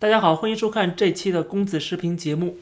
[0.00, 2.58] 大家好，欢迎收看这期的公子视频节目。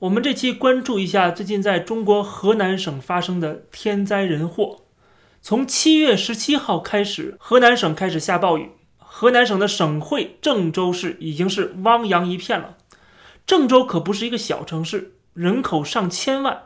[0.00, 4.82] 我们这期关注一下最近在中国河南省发生的天灾人祸。
[5.40, 12.76] 从七月十七号开始，河南省开始下暴雨，河南省的省会郑州市已经是汪洋一片了。
[13.46, 16.64] 郑州可不是一个小城市，人口上千万，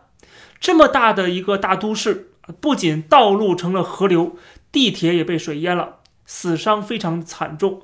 [0.58, 4.36] 这么大的一个大都市，不仅道路成了河流，
[4.72, 7.82] 地铁也被水淹了，死伤非常惨重。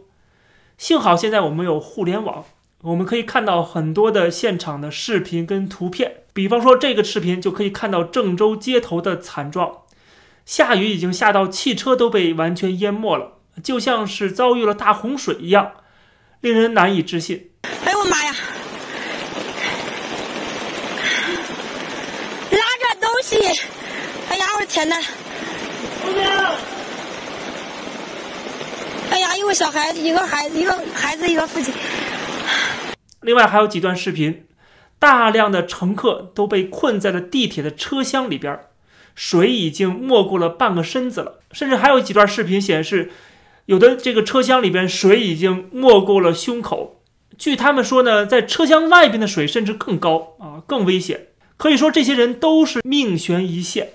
[0.78, 2.44] 幸好现在我们有互联网，
[2.82, 6.22] 我们可以看到很多的现场的视频跟图片。
[6.32, 9.78] 比方说这个视频就可以看到郑州街头的惨状，
[10.46, 15.72] 下雨已经下到汽车都被完全淹没了，就像是遭遇了大洪水一样，
[16.40, 17.50] 令人难以置信。
[17.84, 18.32] 哎呦我妈呀！
[22.52, 23.36] 拉着东西，
[24.30, 24.96] 哎呀我的天哪！
[29.10, 31.72] 哎呀，一个小孩子，一个孩子，一个孩子，一个父亲。
[33.22, 34.46] 另外还有几段视频，
[34.98, 38.58] 大量的乘客都被困在了地铁的车厢里边，
[39.14, 41.40] 水已经没过了半个身子了。
[41.52, 43.10] 甚至还有几段视频显示，
[43.66, 47.02] 有的这个车厢里边水已经没过了胸口。
[47.36, 51.28] 据他们说呢，在车厢外边的水甚至更高啊，更危险。
[51.56, 53.88] 可以说这些人都是命悬一线。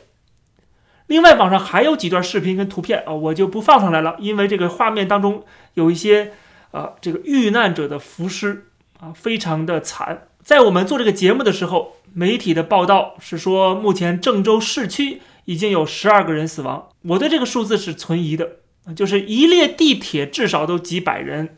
[1.08, 6.32] 另外，网上还有几段视频跟图片啊，我就不放上来了，因为这个画面当中有一些
[6.72, 8.68] 啊，这个遇难者的浮尸
[9.00, 10.28] 啊，非常的惨。
[10.42, 16.90] 在我们做这个节目的时候，媒体的报道是说，目前郑州市区已经有十二个人死亡。
[17.04, 18.58] 我对这个数字是存疑的，
[18.96, 21.58] 就是一列地铁至少都几百人。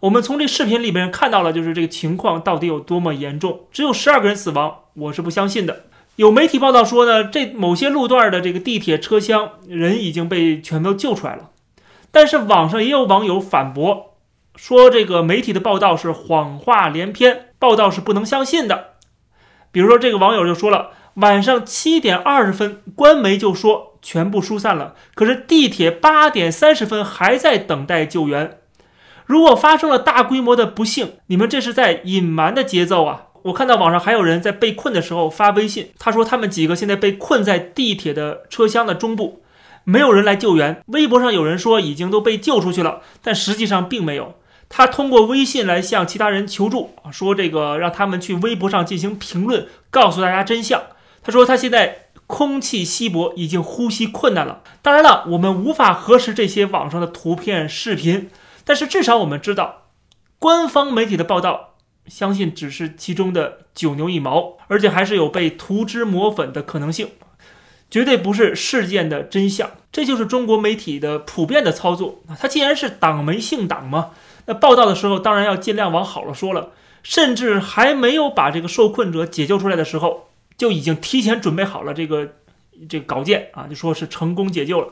[0.00, 3.66] 我们从这视频里面看到了，就是这个情况到底有多么严重。
[3.72, 5.85] 只有十二个人死亡，我是不相信的。
[6.16, 11.50] 有媒体报道说呢，这某些路段的这个地铁车厢人已经被全都救出来了，
[12.10, 14.16] 但是网上也有网友反驳，
[14.56, 18.94] 说这个媒体的报道是谎话连篇，报道是不能相信的。
[19.70, 28.58] 比如说这个网友就说了，晚上七点二十分，官媒就说全部疏散了，可是地铁八点三十分还在等待救援。
[29.26, 33.25] 如果发生了大规模的不幸，你们这是在隐瞒的节奏啊！
[33.46, 39.42] 我看到网上还有人在被困的时候发微信，他说他们几个现在被困在地铁的车厢的中部，
[39.84, 40.82] 没有人来救援。
[40.86, 44.34] 微博上有人说已经都被救出去了，但实际上并没有。
[44.68, 50.82] 他通过微信来向其他人求助，说这个让他们去微博上进行评论，告诉大家真相。
[51.22, 54.62] 他说他现在空气稀薄，已经呼吸困难了。
[54.82, 58.28] 当然了，我们无法核实这些网上的图片、视频，
[58.64, 59.82] 但是至少我们知道，
[60.40, 61.65] 官方媒体的报道。
[62.08, 67.08] 相信只是其中的九牛一毛，而且还是有被涂脂抹粉的可能性，
[67.90, 69.70] 绝对不是事件的真相。
[69.90, 72.36] 这就是中国媒体的普遍的操作啊！
[72.38, 74.10] 它既然是党媒姓党嘛，
[74.44, 76.72] 那报道的时候当然要尽量往好了说了，
[77.02, 80.28] 甚至还没有把这个受困者解救出来的时候，
[80.58, 82.34] 就已经提前准备好了这个
[82.88, 84.88] 这个稿件啊，就说是成功解救了，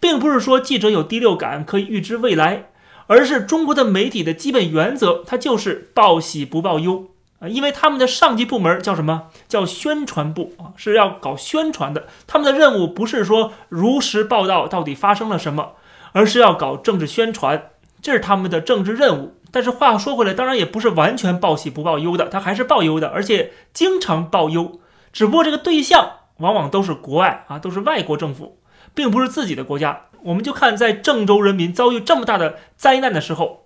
[0.00, 2.70] 并不是说记者有第六感可以预知未来。
[3.06, 7.10] 而是中国的媒体的基本原则，它就是报喜不报忧
[7.40, 9.28] 啊，因为他们的上级部门叫什么？
[9.48, 12.06] 叫宣传部啊，是要搞宣传的。
[12.26, 15.72] 他们的任务不是说如实报道到底发生了什么，
[16.12, 17.70] 而是要搞政治宣传，
[18.00, 19.34] 这是他们的政治任务。
[19.50, 24.80] 但是话说回来，当然也不是完全报喜不报忧的，他还是报忧的，而且经常报忧。
[25.12, 28.58] 只不过这个对象往往都是国外啊，都是外国政府，
[28.94, 30.06] 并不是自己的国家。
[30.24, 33.64] 我们就看，在郑州人民遭遇这么大的灾难的时候，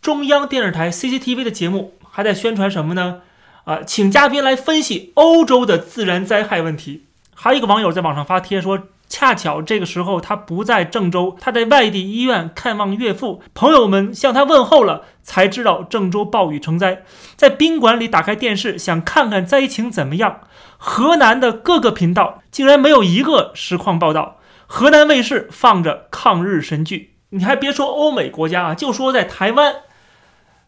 [0.00, 3.20] 中央电视台 CCTV 的节目还在宣传什么呢？
[3.64, 7.04] 啊，请嘉宾来分析欧洲的自然灾害问题。
[7.34, 17.02] 还有一个网友在网上发帖说，恰巧这个时候他不在郑州，他在外地医院看望岳父，朋友们向他问候了，才知道郑州暴雨成灾。
[17.36, 20.40] 在宾馆里打开电视，想看看灾情怎么样，
[20.78, 24.38] 河南的各个频道竟然没有一个实况报道。
[24.74, 29.72] 河南卫视放着抗日神剧，你还别说欧美国家啊，就说在台湾，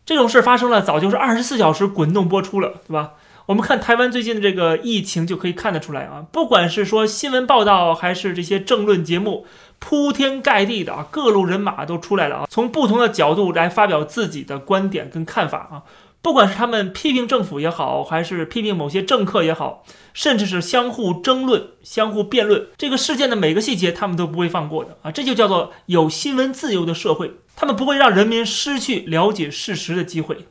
[0.05, 3.15] 这种事发生了，早就是二十四小时滚动播出了，对吧？
[3.47, 9.45] 我们看台湾最近的这个疫情就可以看得出来啊，不管是说新闻报道还是这些政论节目，
[9.81, 15.83] 铺天盖地的啊，各路人马都出来了啊，从不同的角度来发表自己的观点跟看法啊。
[16.27, 25.13] 不管是他们批评政府也好，还是批评某些政客也好，甚至是相互争论、相互辩论，这个事件的每个细节他们都不会放过的啊！
[25.13, 30.49] 这就叫做有新闻自由的社会，他们不会让人民失去了解事实的机会。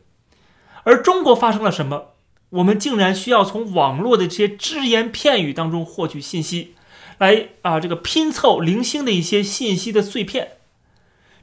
[0.83, 2.13] 而中国发生了什么？
[2.51, 6.75] 我们竟然需要从网络的这些只言片语当中获取信息，
[7.17, 10.51] 来啊，这个拼凑零星的一些信息的碎片。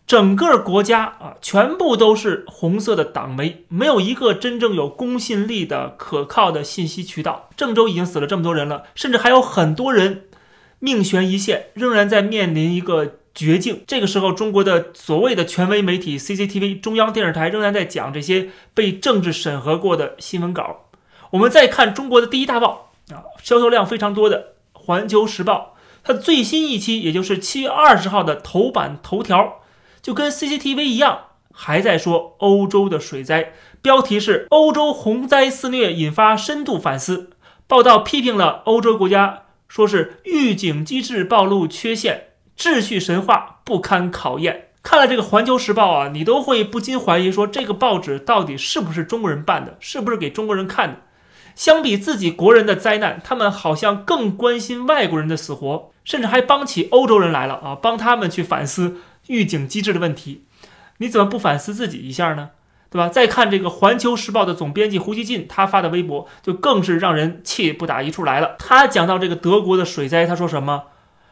[0.07, 7.49] 整个国家啊，全部都是红色的党媒，没有一个真正有公信力的可靠的信息渠道。
[7.57, 10.25] 郑州已经死了这么多人了，甚至还有很多人
[10.81, 13.83] 命悬一线，仍然在面临一个绝境。
[13.87, 20.89] 这个时候，中国的所谓的权威媒体 CCTV 中央电视台仍然在讲这些被政治审核过的新闻稿。
[21.31, 29.62] 我们再看中国的第一大报啊，销售量非常多的《环球时报》，它最新一期，也就是七月二十号的头版头条。
[30.03, 31.19] 就跟 CCTV 一样，
[31.55, 37.31] 还在说欧洲的水灾，标题是“欧洲洪灾肆虐，引发深度反思”。
[37.69, 44.71] 报道批评了欧洲国家，说是预警机制暴露缺陷，秩序神话不堪考验。
[44.83, 50.97] 看了这个《环球时报》啊，你都会不禁怀疑说，这个报纸到底是不是中国人办的，是不是给中国人看的？
[51.55, 58.97] 相比自己国人的灾难，他们好像更关心外国人的死活，甚至还帮起欧洲人来了啊，帮他们去反思。
[59.29, 60.45] 预警机制的问题，
[60.99, 62.51] 你怎么不反思自己一下呢？
[62.91, 63.09] 对吧？
[63.09, 68.55] 再看这个《环球时报》的总编辑胡锡进，他发的微博就更是让人气不打一处来了。
[68.59, 70.85] 他讲到这个德国的水灾，他说什么？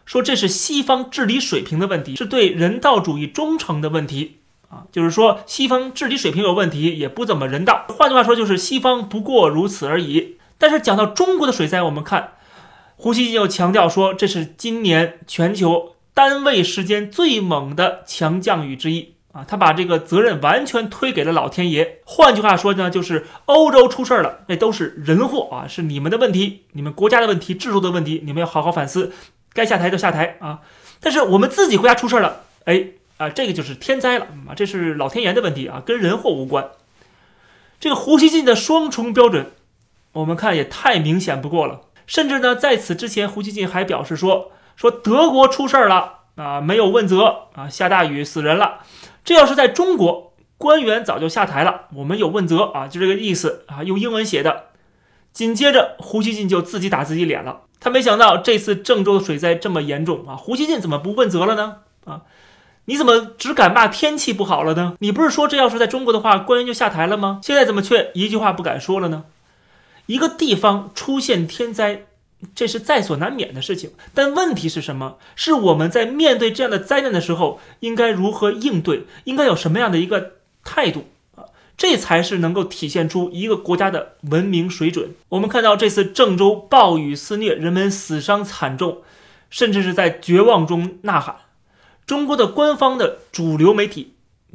[0.06, 4.38] 说这是西方治理水平的问题，是对人道主义忠诚的问题
[4.70, 4.84] 啊！
[4.90, 7.84] 就是说西方治理水平有问题，也不怎么人道。
[7.90, 10.38] 换句话说，就是西方不过如此而已。
[10.56, 12.32] 但是讲到中国的水灾，我们看
[12.96, 15.96] 胡锡进又强调说，这是今年全球。
[16.20, 22.00] 单位时间最猛的强降雨之一啊，他把这个责任完全推给了老天爷。
[22.04, 29.14] 换句话说呢，就是欧洲出事儿了，那都是人祸啊，是你们的问题，你们国家的问题，制度的问题，你们要好好反思，
[29.54, 30.60] 该下台就下台啊。
[31.00, 36.68] 但是我们自己国家出事儿了，哎啊，这个就是天灾了啊，这是老天爷的问题啊，跟人祸无关。
[37.78, 39.52] 这个胡锡进的双重标准，
[40.12, 41.80] 我们看也太明显不过了。
[42.06, 44.52] 甚至呢，在此之前，胡锡进还表示说。
[44.80, 48.78] 说德国出事儿了啊，没有问责啊，下大雨死人了。
[49.22, 54.68] 这要是在中国，官员早就下台了，我们有问责啊，就这个意思啊，用英文写的。
[55.34, 57.64] 紧接着，胡锡进就自己打自己脸了。
[57.78, 61.80] 他没想到这次郑州的水灾这么严重啊，胡锡进怎么不问责了呢？
[62.06, 62.22] 啊，
[62.86, 64.94] 你怎么只敢骂天气不好了呢？
[65.00, 67.40] 你不是说这要是在中国的话，官员就下台了吗？
[67.42, 69.24] 现在怎么却一句话不敢说了呢？
[70.06, 72.06] 一个地方出现天灾。
[72.54, 75.18] 这是在所难免的事情，但问题是什么？
[75.36, 79.04] 是我们在面对这样的灾难的时候，应该如何应对？
[79.24, 80.32] 应该有什么样的一个
[80.64, 81.04] 态度
[81.36, 81.44] 啊？
[81.76, 85.10] 这才是能够体现出一个国家的文明水准。
[85.28, 89.02] 我们看到这次郑州暴雨肆虐，人们死伤惨重，
[89.50, 91.36] 甚至是在绝望中呐喊。
[92.06, 94.14] 中国的官方的主流媒体，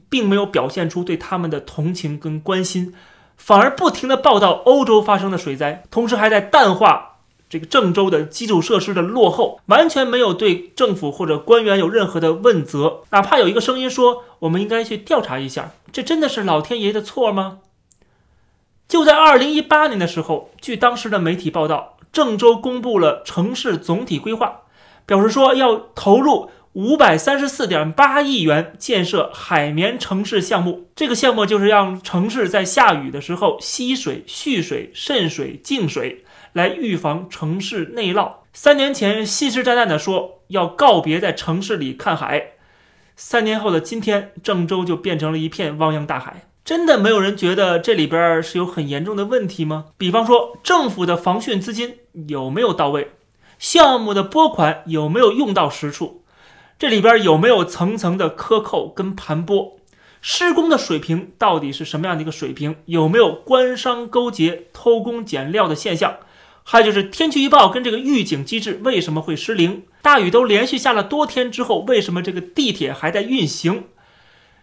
[0.09, 2.93] 并没有表现出对他们的同情跟关心，
[3.37, 7.14] 反而不停的报道欧洲发生的水灾，同时还在淡化。
[7.47, 17.59] 这个郑州的基础设施的落后，完全没有对政府或者官员有任何的问责，哪怕有一个声音说我们应该去调查一下，这真的是老天爷的错吗？
[18.87, 24.61] 就在二零一八年的时候，据当时的媒体报道，郑州公布了城市总体规划，
[25.05, 30.89] 表示说要投入五百三十四点八亿元建设海绵城市项目。
[30.95, 36.24] 这个项目就是让城市在下雨的时候吸水、蓄水、渗水、净水。
[36.55, 38.35] 来预防城市内涝。
[38.53, 42.51] 三年前信誓旦旦地说要告别在城市里看海，
[43.17, 46.47] 三年后的今天，郑州就变成了一片汪洋大海。
[46.63, 49.87] 真的没有人觉得这里边是有很严重的问题吗？
[49.97, 51.97] 比方说政府的防汛资金
[52.29, 53.11] 有没有到位，
[53.59, 56.23] 项目的拨款有没有用到实处，
[56.79, 59.73] 这里边有没有层层的克扣跟盘剥，
[60.21, 62.77] 施工的水平到底是什么样的一个水平？
[62.85, 66.15] 有没有官商勾结、偷工减料的现象？
[66.67, 69.83] 还有就是天气预报跟这个预警机制为什么会失灵？
[70.01, 73.83] 大雨都连续下了多天之后，为什么这个地铁还在运行？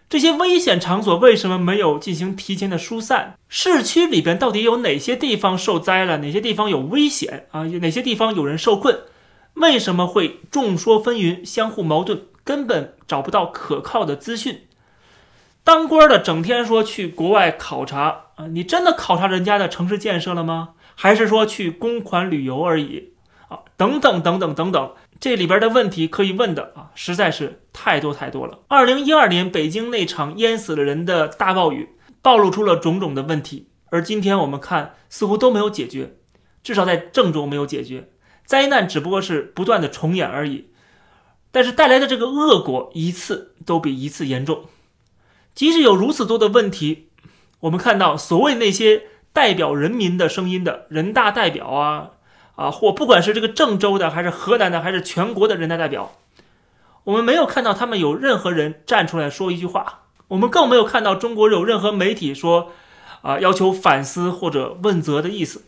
[0.09, 3.35] 这些危险场所为什么没有进行提前的疏散？
[3.47, 6.17] 市区里边到底有哪些地方受灾了？
[6.17, 7.65] 哪些地方有危险啊？
[7.65, 8.99] 有哪些地方有人受困？
[9.53, 12.23] 为什么会众说纷纭、相互矛盾？
[12.43, 14.63] 根本找不到可靠的资讯。
[15.63, 20.71] 当官的整天说去国外考察啊，你真的考察人家的城市建设了吗？
[20.95, 23.13] 还是说去公款旅游而已
[23.49, 23.59] 啊？
[23.75, 28.59] 等等等等等等，这里边的问题可以问的啊，实在是太多太多了。
[28.67, 31.89] 二零一二年北京那场淹死了人的大暴雨，
[32.21, 36.15] 暴露出了种种的问题，而今天我们看似乎都没有解决，
[36.63, 38.09] 至少在郑州没有解决，
[38.45, 40.69] 灾难只不过是不断的重演而已。
[41.51, 44.65] 但是带来的这个恶果一次都比一次严重。
[45.55, 47.09] 即使有如此多的问题，
[47.61, 49.07] 我们看到所谓那些。
[49.33, 52.11] 代表人民的声音的人大代表啊
[52.55, 56.15] 啊，或不管是这个郑州的，还是河南的，还是全国的人大代表，
[57.05, 62.71] 我们没有看到他们有任何人站出来说一句话，我们更没有看到中国有任何媒体说，
[63.23, 65.63] 啊，要求反思或者问责的意思。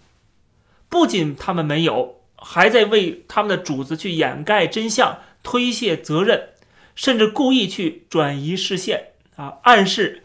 [0.88, 6.50] 不仅他们没有，还在为他们的主子去掩盖真相、推卸责任，
[6.94, 10.24] 甚至故意去转移视线啊，暗示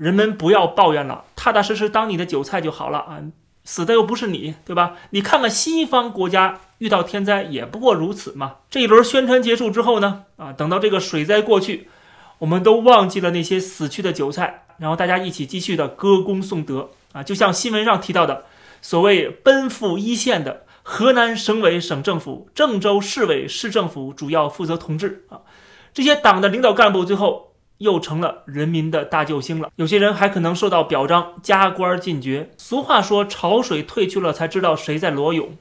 [0.00, 3.20] 人们不要抱怨了，踏踏实实当你的韭菜就好了啊。
[3.64, 4.94] 死的又不是你，对吧？
[5.10, 8.54] 你看看西方国家遇到天灾也不过如此嘛。
[8.70, 11.90] 这一轮宣传结束之后呢，啊，等到这个水灾过去，
[12.38, 17.22] 我们都忘记了那些死去的韭菜，然后大家一起继续的歌功颂德啊。
[17.22, 18.46] 就像新闻上提到的，
[18.80, 25.44] 所谓奔赴一线的河南省委省政府、郑州市委市政府主要负责同志啊，
[25.92, 27.49] 这些党的领导干部最后。
[27.80, 29.70] 又成了人民的大救星了。
[29.76, 32.50] 有些人还可能受到表彰、加官进爵。
[32.58, 35.56] 俗话说：“潮水退去了，才知道谁在裸泳。”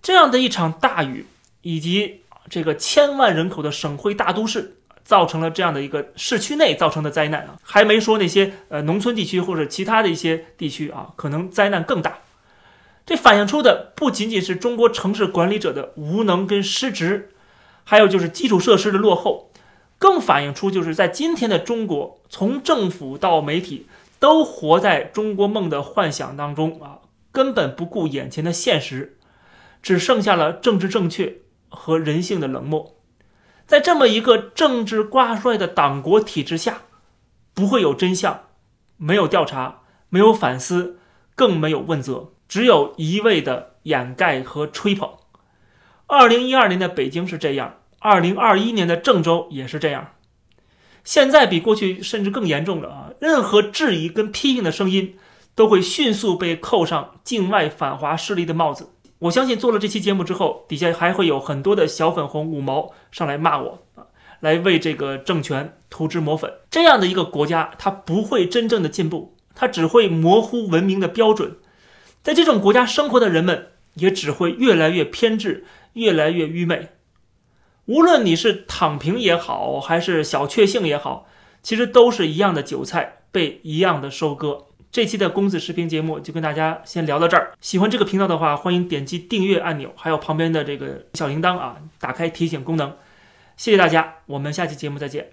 [0.00, 1.26] 这样的一场大雨，
[1.62, 7.56] 以及这个千万人口的省会大都市，造成了这样的一个市区内造成的灾难啊！
[7.62, 12.18] 还没说那些呃农村地区或者其他的一些地区啊，可能灾难更大。
[13.04, 17.30] 这反映出的不仅仅是中国城市管理者的无能跟失职，
[17.82, 19.51] 还有就是基础设施的落后。
[20.02, 23.86] 更反映出，就是在今天的中国，从政府到媒体，
[24.18, 26.98] 都活在中国梦的幻想当中啊，
[27.30, 29.16] 根本不顾眼前的现实，
[29.80, 31.36] 只剩下了政治正确
[31.68, 32.96] 和人性的冷漠。
[33.64, 36.78] 在这么一个政治挂帅的党国体制下，
[37.54, 38.46] 不会有真相，
[38.96, 40.98] 没有调查，没有反思，
[41.36, 45.08] 更没有问责，只有一味的掩盖和吹捧。
[46.08, 47.76] 二零一二年的北京是这样。
[48.02, 50.14] 二零二一年的郑州也是这样，
[51.04, 53.10] 现在比过去甚至更严重了啊！
[53.20, 55.16] 任何质疑跟批评的声音，
[55.54, 58.90] 都会迅速被扣上境外反华势力的帽子。
[59.20, 63.86] 我相信做了这期节目之后，底下还会有很多的小粉红五毛上来骂我，
[64.40, 66.52] 来为这个政权涂脂抹粉。
[66.68, 71.56] 这样的一个国家，它不会真正的进步，它只会模糊文明的标准。
[72.24, 76.88] 在这种国家生活的人们，也只会越来越偏执，越来越愚昧。
[77.86, 81.26] 无论你是躺平也好，还是小确幸也好，
[81.62, 84.66] 其实都是一样的韭菜被一样的收割。
[84.90, 87.52] 这期的公子视频节目就跟大家先聊到这儿。
[87.60, 92.94] 喜欢这个频道的话，欢迎点击订阅按钮，还有旁边的这个小铃铛啊，打开提醒功能。
[93.56, 95.30] 谢谢大家，我们下期节目再见。